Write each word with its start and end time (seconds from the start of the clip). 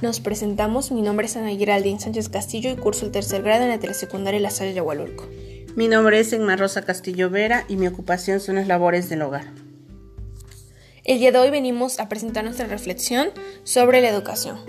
Nos 0.00 0.20
presentamos, 0.20 0.92
mi 0.92 1.02
nombre 1.02 1.26
es 1.26 1.36
Ana 1.36 1.50
Geraldine 1.56 1.98
Sánchez 1.98 2.28
Castillo 2.28 2.70
y 2.70 2.76
curso 2.76 3.04
el 3.04 3.10
tercer 3.10 3.42
grado 3.42 3.64
en 3.64 3.70
la 3.70 3.80
telesecundaria 3.80 4.38
La 4.38 4.50
Salle 4.50 4.72
de 4.72 4.78
Agualulco. 4.78 5.26
Mi 5.74 5.88
nombre 5.88 6.20
es 6.20 6.32
Enma 6.32 6.54
Rosa 6.54 6.82
Castillo 6.82 7.30
Vera 7.30 7.64
y 7.66 7.74
mi 7.74 7.88
ocupación 7.88 8.38
son 8.38 8.54
las 8.54 8.68
labores 8.68 9.08
del 9.08 9.22
hogar. 9.22 9.46
El 11.02 11.18
día 11.18 11.32
de 11.32 11.38
hoy 11.38 11.50
venimos 11.50 11.98
a 11.98 12.08
presentar 12.08 12.44
nuestra 12.44 12.68
reflexión 12.68 13.30
sobre 13.64 14.00
la 14.00 14.08
educación. 14.08 14.60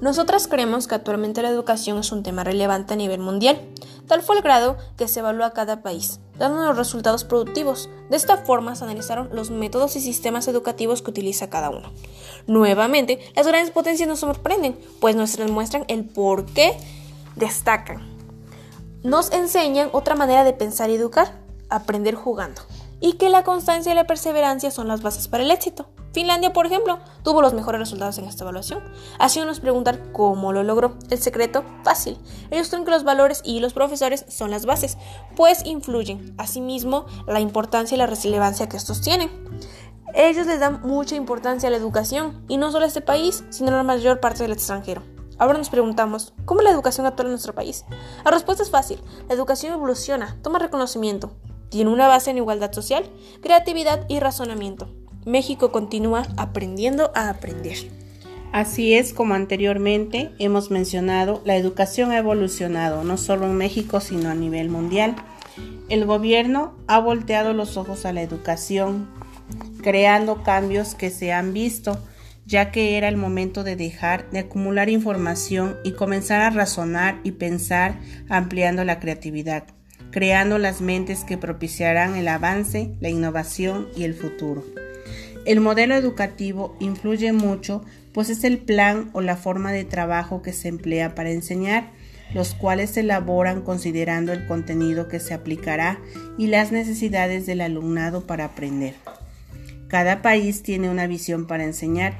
Nosotras 0.00 0.46
creemos 0.46 0.86
que 0.86 0.94
actualmente 0.94 1.42
la 1.42 1.48
educación 1.48 1.98
es 1.98 2.12
un 2.12 2.22
tema 2.22 2.44
relevante 2.44 2.94
a 2.94 2.96
nivel 2.96 3.20
mundial, 3.20 3.60
tal 4.06 4.22
fue 4.22 4.36
el 4.36 4.42
grado 4.42 4.76
que 4.96 5.08
se 5.08 5.20
evalúa 5.20 5.46
a 5.46 5.52
cada 5.52 5.82
país, 5.82 6.20
dando 6.36 6.64
los 6.64 6.76
resultados 6.76 7.24
productivos. 7.24 7.90
De 8.08 8.16
esta 8.16 8.36
forma 8.36 8.76
se 8.76 8.84
analizaron 8.84 9.28
los 9.32 9.50
métodos 9.50 9.96
y 9.96 10.00
sistemas 10.00 10.46
educativos 10.46 11.02
que 11.02 11.10
utiliza 11.10 11.50
cada 11.50 11.70
uno. 11.70 11.92
Nuevamente, 12.46 13.18
las 13.34 13.48
grandes 13.48 13.72
potencias 13.72 14.08
nos 14.08 14.20
sorprenden, 14.20 14.78
pues 15.00 15.16
nos 15.16 15.36
demuestran 15.36 15.84
el 15.88 16.04
por 16.04 16.46
qué 16.46 16.76
destacan. 17.34 18.16
Nos 19.02 19.32
enseñan 19.32 19.90
otra 19.92 20.14
manera 20.14 20.44
de 20.44 20.52
pensar 20.52 20.90
y 20.90 20.94
educar, 20.94 21.40
aprender 21.70 22.14
jugando 22.14 22.62
y 23.00 23.14
que 23.14 23.28
la 23.28 23.44
constancia 23.44 23.92
y 23.92 23.94
la 23.94 24.06
perseverancia 24.06 24.70
son 24.70 24.88
las 24.88 25.02
bases 25.02 25.28
para 25.28 25.44
el 25.44 25.50
éxito. 25.50 25.86
Finlandia, 26.18 26.52
por 26.52 26.66
ejemplo, 26.66 26.98
tuvo 27.22 27.42
los 27.42 27.54
mejores 27.54 27.78
resultados 27.78 28.18
en 28.18 28.24
esta 28.24 28.42
evaluación, 28.42 28.82
haciéndonos 29.20 29.60
preguntar 29.60 30.10
cómo 30.10 30.52
lo 30.52 30.64
logró. 30.64 30.96
El 31.10 31.18
secreto, 31.18 31.64
fácil. 31.84 32.18
Ellos 32.50 32.70
creen 32.70 32.84
que 32.84 32.90
los 32.90 33.04
valores 33.04 33.40
y 33.44 33.60
los 33.60 33.72
profesores 33.72 34.24
son 34.26 34.50
las 34.50 34.66
bases, 34.66 34.98
pues 35.36 35.64
influyen. 35.64 36.34
Asimismo, 36.36 37.06
la 37.28 37.38
importancia 37.38 37.94
y 37.94 37.98
la 37.98 38.08
relevancia 38.08 38.68
que 38.68 38.76
estos 38.76 39.00
tienen. 39.00 39.30
Ellos 40.12 40.48
les 40.48 40.58
dan 40.58 40.80
mucha 40.82 41.14
importancia 41.14 41.68
a 41.68 41.70
la 41.70 41.76
educación, 41.76 42.44
y 42.48 42.56
no 42.56 42.72
solo 42.72 42.84
a 42.84 42.88
este 42.88 43.00
país, 43.00 43.44
sino 43.50 43.68
a 43.68 43.76
la 43.76 43.84
mayor 43.84 44.18
parte 44.18 44.42
del 44.42 44.50
extranjero. 44.50 45.04
Ahora 45.38 45.56
nos 45.56 45.70
preguntamos, 45.70 46.34
¿cómo 46.46 46.62
es 46.62 46.64
la 46.64 46.72
educación 46.72 47.06
actual 47.06 47.28
en 47.28 47.34
nuestro 47.34 47.54
país? 47.54 47.84
La 48.24 48.32
respuesta 48.32 48.64
es 48.64 48.72
fácil. 48.72 49.00
La 49.28 49.36
educación 49.36 49.72
evoluciona, 49.72 50.36
toma 50.42 50.58
reconocimiento, 50.58 51.30
tiene 51.68 51.92
una 51.92 52.08
base 52.08 52.32
en 52.32 52.38
igualdad 52.38 52.72
social, 52.72 53.08
creatividad 53.40 54.04
y 54.08 54.18
razonamiento. 54.18 54.88
México 55.24 55.72
continúa 55.72 56.26
aprendiendo 56.36 57.10
a 57.14 57.28
aprender. 57.28 57.76
Así 58.52 58.94
es 58.94 59.12
como 59.12 59.34
anteriormente 59.34 60.30
hemos 60.38 60.70
mencionado, 60.70 61.42
la 61.44 61.56
educación 61.56 62.10
ha 62.12 62.18
evolucionado 62.18 63.04
no 63.04 63.18
solo 63.18 63.46
en 63.46 63.56
México 63.56 64.00
sino 64.00 64.30
a 64.30 64.34
nivel 64.34 64.70
mundial. 64.70 65.16
El 65.88 66.06
gobierno 66.06 66.74
ha 66.86 66.98
volteado 66.98 67.52
los 67.52 67.76
ojos 67.76 68.06
a 68.06 68.12
la 68.12 68.22
educación, 68.22 69.08
creando 69.82 70.42
cambios 70.42 70.94
que 70.94 71.10
se 71.10 71.32
han 71.32 71.52
visto, 71.52 71.98
ya 72.46 72.70
que 72.70 72.96
era 72.96 73.08
el 73.08 73.16
momento 73.16 73.64
de 73.64 73.76
dejar 73.76 74.30
de 74.30 74.40
acumular 74.40 74.88
información 74.88 75.76
y 75.84 75.92
comenzar 75.92 76.40
a 76.40 76.50
razonar 76.50 77.20
y 77.22 77.32
pensar 77.32 77.98
ampliando 78.28 78.84
la 78.84 78.98
creatividad 79.00 79.64
creando 80.10 80.58
las 80.58 80.80
mentes 80.80 81.24
que 81.24 81.38
propiciarán 81.38 82.16
el 82.16 82.28
avance, 82.28 82.94
la 83.00 83.08
innovación 83.08 83.88
y 83.96 84.04
el 84.04 84.14
futuro. 84.14 84.64
El 85.48 85.60
modelo 85.60 85.94
educativo 85.94 86.76
influye 86.78 87.32
mucho, 87.32 87.82
pues 88.12 88.28
es 88.28 88.44
el 88.44 88.58
plan 88.58 89.08
o 89.14 89.22
la 89.22 89.34
forma 89.34 89.72
de 89.72 89.84
trabajo 89.84 90.42
que 90.42 90.52
se 90.52 90.68
emplea 90.68 91.14
para 91.14 91.30
enseñar, 91.30 91.90
los 92.34 92.54
cuales 92.54 92.90
se 92.90 93.00
elaboran 93.00 93.62
considerando 93.62 94.34
el 94.34 94.46
contenido 94.46 95.08
que 95.08 95.20
se 95.20 95.32
aplicará 95.32 96.00
y 96.36 96.48
las 96.48 96.70
necesidades 96.70 97.46
del 97.46 97.62
alumnado 97.62 98.26
para 98.26 98.44
aprender. 98.44 98.92
Cada 99.88 100.20
país 100.20 100.62
tiene 100.62 100.90
una 100.90 101.06
visión 101.06 101.46
para 101.46 101.64
enseñar 101.64 102.12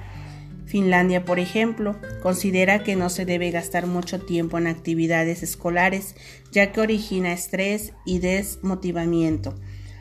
Finlandia, 0.64 1.26
por 1.26 1.38
ejemplo, 1.38 1.96
considera 2.22 2.82
que 2.82 2.96
no 2.96 3.10
se 3.10 3.26
debe 3.26 3.50
gastar 3.50 3.86
mucho 3.86 4.20
tiempo 4.20 4.56
en 4.56 4.66
actividades 4.66 5.42
escolares, 5.42 6.14
ya 6.50 6.72
que 6.72 6.80
origina 6.80 7.34
estrés 7.34 7.92
y 8.06 8.20
desmotivamiento. 8.20 9.54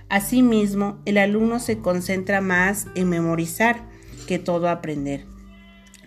Asimismo, 0.09 1.00
el 1.06 1.18
alumno 1.18 1.59
se 1.59 1.79
concentra 1.79 2.40
más 2.40 2.88
en 2.95 3.09
memorizar 3.09 3.84
que 4.28 4.40
todo 4.40 4.69
aprender. 4.69 5.25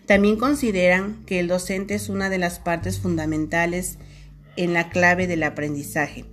También 0.07 0.37
consideran 0.37 1.23
que 1.27 1.39
el 1.39 1.49
docente 1.49 1.95
es 1.95 2.09
una 2.09 2.31
de 2.31 2.39
las 2.39 2.59
partes 2.59 2.99
fundamentales 2.99 3.99
en 4.57 4.73
la 4.73 4.89
clave 4.89 5.27
del 5.27 5.43
aprendizaje. 5.43 6.25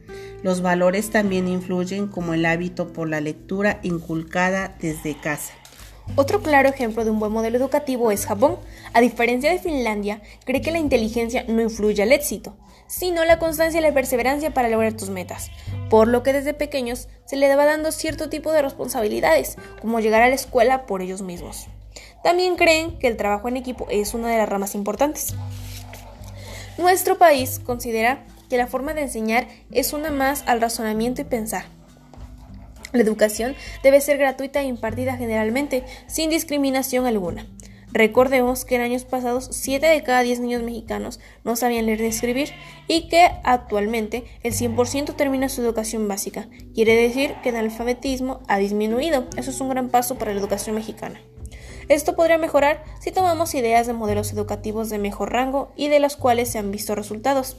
Los 0.43 0.61
valores 0.61 1.09
también 1.09 1.47
influyen 1.47 2.07
como 2.07 2.33
el 2.33 2.45
hábito 2.45 2.93
por 2.93 3.09
la 3.09 3.21
lectura 3.21 3.79
inculcada 3.83 4.75
desde 4.79 5.19
casa. 5.19 5.53
Otro 6.15 6.41
claro 6.41 6.69
ejemplo 6.69 7.03
de 7.03 7.11
un 7.11 7.19
buen 7.19 7.31
modelo 7.31 7.57
educativo 7.57 8.11
es 8.11 8.25
Japón. 8.25 8.57
A 8.93 9.01
diferencia 9.01 9.51
de 9.51 9.59
Finlandia, 9.59 10.21
cree 10.45 10.61
que 10.61 10.71
la 10.71 10.79
inteligencia 10.79 11.43
no 11.47 11.61
influye 11.61 12.01
al 12.01 12.13
éxito, 12.13 12.55
sino 12.87 13.25
la 13.25 13.39
constancia 13.39 13.79
y 13.79 13.83
la 13.83 13.93
perseverancia 13.93 14.53
para 14.53 14.69
lograr 14.69 14.93
tus 14.93 15.09
metas, 15.09 15.51
por 15.89 16.07
lo 16.07 16.23
que 16.23 16.33
desde 16.33 16.53
pequeños 16.53 17.07
se 17.25 17.35
le 17.35 17.53
va 17.55 17.65
dando 17.65 17.91
cierto 17.91 18.29
tipo 18.29 18.51
de 18.51 18.61
responsabilidades, 18.61 19.57
como 19.81 19.99
llegar 19.99 20.21
a 20.21 20.29
la 20.29 20.35
escuela 20.35 20.85
por 20.85 21.01
ellos 21.01 21.21
mismos. 21.21 21.67
También 22.23 22.55
creen 22.55 22.97
que 22.99 23.07
el 23.07 23.17
trabajo 23.17 23.47
en 23.47 23.57
equipo 23.57 23.87
es 23.89 24.13
una 24.13 24.29
de 24.29 24.37
las 24.37 24.49
ramas 24.49 24.75
importantes. 24.75 25.35
Nuestro 26.77 27.17
país 27.17 27.59
considera 27.63 28.25
que 28.49 28.57
la 28.57 28.67
forma 28.67 28.93
de 28.93 29.01
enseñar 29.01 29.47
es 29.71 29.93
una 29.93 30.09
más 30.09 30.43
al 30.47 30.61
razonamiento 30.61 31.21
y 31.21 31.25
pensar, 31.25 31.65
la 32.93 33.01
educación 33.01 33.55
debe 33.83 33.99
ser 34.01 34.17
gratuita 34.17 34.61
e 34.61 34.65
impartida 34.65 35.17
generalmente, 35.17 35.83
sin 36.07 36.29
discriminación 36.29 37.05
alguna. 37.05 37.45
Recordemos 37.91 38.65
que 38.65 38.75
en 38.75 38.81
años 38.81 39.05
pasados 39.05 39.47
7 39.51 39.85
de 39.85 40.03
cada 40.03 40.21
10 40.21 40.41
niños 40.41 40.61
mexicanos 40.61 41.19
no 41.43 41.55
sabían 41.55 41.85
leer 41.85 42.01
ni 42.01 42.07
escribir 42.07 42.49
y 42.87 43.07
que 43.07 43.29
actualmente 43.43 44.25
el 44.43 44.53
100% 44.53 45.15
termina 45.15 45.47
su 45.47 45.61
educación 45.61 46.07
básica. 46.07 46.47
Quiere 46.73 46.95
decir 46.95 47.35
que 47.41 47.49
el 47.49 47.55
alfabetismo 47.55 48.41
ha 48.47 48.57
disminuido. 48.57 49.25
Eso 49.37 49.51
es 49.51 49.61
un 49.61 49.69
gran 49.69 49.89
paso 49.89 50.15
para 50.15 50.33
la 50.33 50.39
educación 50.39 50.75
mexicana. 50.75 51.21
Esto 51.87 52.15
podría 52.15 52.37
mejorar 52.37 52.83
si 52.99 53.11
tomamos 53.11 53.55
ideas 53.55 53.87
de 53.87 53.93
modelos 53.93 54.33
educativos 54.33 54.89
de 54.89 54.99
mejor 54.99 55.31
rango 55.31 55.71
y 55.77 55.87
de 55.87 56.01
las 56.01 56.17
cuales 56.17 56.49
se 56.49 56.59
han 56.59 56.71
visto 56.71 56.93
resultados. 56.95 57.55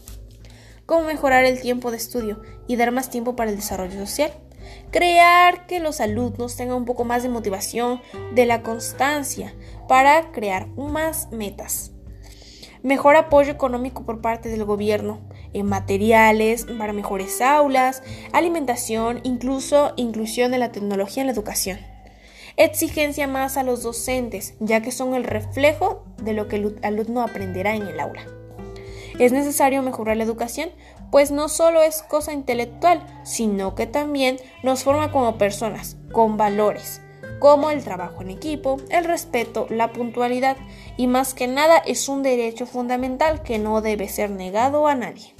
Cómo 0.84 1.04
mejorar 1.04 1.46
el 1.46 1.60
tiempo 1.60 1.90
de 1.90 1.96
estudio 1.96 2.42
y 2.66 2.76
dar 2.76 2.92
más 2.92 3.08
tiempo 3.08 3.34
para 3.34 3.50
el 3.50 3.56
desarrollo 3.56 3.98
social 3.98 4.32
crear 4.90 5.66
que 5.66 5.80
los 5.80 6.00
alumnos 6.00 6.56
tengan 6.56 6.76
un 6.76 6.84
poco 6.84 7.04
más 7.04 7.22
de 7.22 7.28
motivación, 7.28 8.00
de 8.34 8.46
la 8.46 8.62
constancia 8.62 9.54
para 9.88 10.32
crear 10.32 10.68
más 10.76 11.30
metas. 11.30 11.92
Mejor 12.82 13.16
apoyo 13.16 13.50
económico 13.50 14.04
por 14.04 14.20
parte 14.20 14.48
del 14.48 14.64
gobierno 14.64 15.20
en 15.52 15.66
materiales 15.66 16.66
para 16.78 16.92
mejores 16.92 17.40
aulas, 17.40 18.02
alimentación, 18.32 19.20
incluso 19.24 19.92
inclusión 19.96 20.52
de 20.52 20.58
la 20.58 20.72
tecnología 20.72 21.22
en 21.22 21.26
la 21.26 21.32
educación. 21.32 21.78
Exigencia 22.56 23.26
más 23.26 23.56
a 23.56 23.62
los 23.62 23.82
docentes, 23.82 24.54
ya 24.60 24.80
que 24.80 24.92
son 24.92 25.14
el 25.14 25.24
reflejo 25.24 26.04
de 26.22 26.32
lo 26.32 26.48
que 26.48 26.56
el 26.56 26.78
alumno 26.82 27.22
aprenderá 27.22 27.74
en 27.74 27.82
el 27.82 28.00
aula. 28.00 28.26
Es 29.18 29.32
necesario 29.32 29.82
mejorar 29.82 30.16
la 30.16 30.24
educación, 30.24 30.70
pues 31.10 31.30
no 31.30 31.48
solo 31.48 31.82
es 31.82 32.02
cosa 32.02 32.32
intelectual, 32.32 33.04
sino 33.24 33.74
que 33.74 33.86
también 33.86 34.38
nos 34.62 34.84
forma 34.84 35.10
como 35.10 35.38
personas, 35.38 35.96
con 36.12 36.36
valores, 36.36 37.00
como 37.38 37.70
el 37.70 37.84
trabajo 37.84 38.22
en 38.22 38.30
equipo, 38.30 38.78
el 38.90 39.04
respeto, 39.04 39.66
la 39.70 39.92
puntualidad 39.92 40.56
y 40.96 41.06
más 41.06 41.34
que 41.34 41.46
nada 41.46 41.78
es 41.78 42.08
un 42.08 42.22
derecho 42.22 42.66
fundamental 42.66 43.42
que 43.42 43.58
no 43.58 43.80
debe 43.80 44.08
ser 44.08 44.30
negado 44.30 44.86
a 44.86 44.94
nadie 44.94 45.34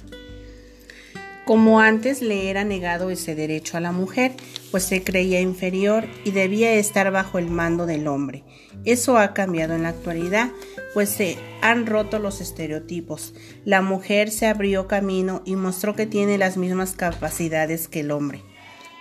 como 1.49 1.79
antes 1.79 2.21
le 2.21 2.51
era 2.51 2.63
negado 2.63 3.09
ese 3.09 3.33
derecho 3.33 3.75
a 3.75 3.79
la 3.79 3.91
mujer, 3.91 4.33
pues 4.69 4.83
se 4.83 5.03
creía 5.03 5.41
inferior 5.41 6.07
y 6.23 6.29
debía 6.29 6.73
estar 6.73 7.11
bajo 7.11 7.39
el 7.39 7.47
mando 7.47 7.87
del 7.87 8.07
hombre. 8.07 8.43
Eso 8.85 9.17
ha 9.17 9.33
cambiado 9.33 9.73
en 9.73 9.81
la 9.81 9.89
actualidad, 9.89 10.51
pues 10.93 11.09
se 11.09 11.37
han 11.61 11.85
roto 11.85 12.19
los 12.19 12.41
estereotipos. 12.41 13.33
La 13.65 13.81
mujer 13.81 14.31
se 14.31 14.47
abrió 14.47 14.87
camino 14.87 15.41
y 15.45 15.55
mostró 15.55 15.95
que 15.95 16.05
tiene 16.05 16.37
las 16.37 16.57
mismas 16.57 16.93
capacidades 16.93 17.87
que 17.87 18.01
el 18.01 18.11
hombre. 18.11 18.43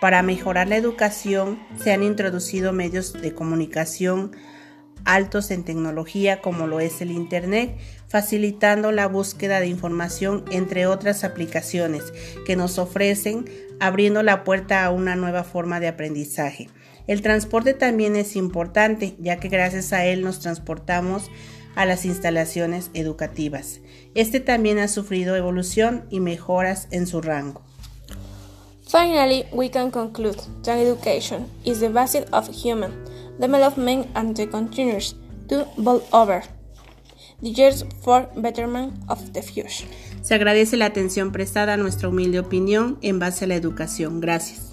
Para 0.00 0.22
mejorar 0.22 0.68
la 0.68 0.76
educación 0.76 1.58
se 1.82 1.92
han 1.92 2.02
introducido 2.02 2.72
medios 2.72 3.12
de 3.14 3.34
comunicación 3.34 4.32
altos 5.04 5.50
en 5.50 5.64
tecnología 5.64 6.40
como 6.40 6.66
lo 6.66 6.80
es 6.80 7.00
el 7.00 7.10
Internet, 7.10 7.76
facilitando 8.08 8.92
la 8.92 9.06
búsqueda 9.08 9.60
de 9.60 9.66
información 9.66 10.44
entre 10.50 10.86
otras 10.86 11.24
aplicaciones 11.24 12.12
que 12.46 12.56
nos 12.56 12.78
ofrecen, 12.78 13.46
abriendo 13.80 14.22
la 14.22 14.44
puerta 14.44 14.84
a 14.84 14.90
una 14.90 15.16
nueva 15.16 15.44
forma 15.44 15.80
de 15.80 15.88
aprendizaje. 15.88 16.68
El 17.06 17.22
transporte 17.22 17.72
también 17.72 18.16
es 18.16 18.36
importante, 18.36 19.16
ya 19.18 19.40
que 19.40 19.48
gracias 19.48 19.94
a 19.94 20.04
él 20.04 20.22
nos 20.22 20.40
transportamos 20.40 21.30
a 21.78 21.86
las 21.86 22.04
instalaciones 22.04 22.90
educativas. 22.92 23.80
Este 24.14 24.40
también 24.40 24.78
ha 24.78 24.88
sufrido 24.88 25.36
evolución 25.36 26.04
y 26.10 26.20
mejoras 26.20 26.88
en 26.90 27.06
su 27.06 27.20
rango. 27.20 27.62
Finally, 28.86 29.46
we 29.52 29.70
can 29.70 29.90
conclude 29.90 30.38
that 30.64 30.76
education 30.76 31.46
is 31.64 31.80
the 31.80 31.88
basis 31.88 32.24
of 32.32 32.48
human 32.48 32.92
development 33.38 34.08
and 34.14 34.36
the 34.36 34.46
continues 34.48 35.14
to 35.48 35.66
evolve 35.78 36.04
over. 36.12 36.42
the 37.40 37.50
years 37.50 37.84
for 38.02 38.28
betterment 38.36 38.94
of 39.08 39.32
the 39.32 39.42
future. 39.42 39.86
Se 40.22 40.34
agradece 40.34 40.76
la 40.76 40.86
atención 40.86 41.32
prestada 41.32 41.74
a 41.74 41.76
nuestra 41.76 42.08
humilde 42.08 42.40
opinión 42.40 42.98
en 43.02 43.18
base 43.18 43.44
a 43.44 43.48
la 43.48 43.54
educación. 43.54 44.20
Gracias. 44.20 44.67